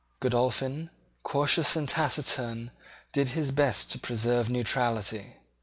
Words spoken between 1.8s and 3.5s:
taciturn, did